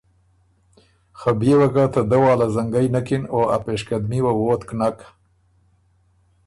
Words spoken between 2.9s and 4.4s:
نکِن او ا پېشقدمي وه